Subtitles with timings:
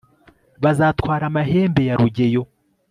[0.63, 2.43] bazatwara amahembe ya rugeyo